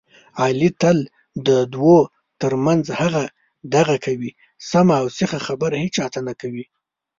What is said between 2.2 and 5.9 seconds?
ترمنځ هغه دغه کوي، سمه اوسیخه خبره